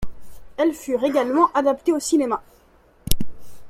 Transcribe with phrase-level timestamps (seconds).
[0.57, 2.41] Elles furent également adaptées au cinéma.